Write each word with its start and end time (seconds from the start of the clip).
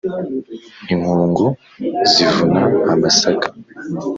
inkungu 0.93 1.45
zivuna 2.11 2.61
amasaka, 2.93 3.47